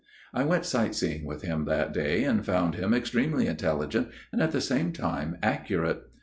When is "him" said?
1.43-1.65, 2.73-2.91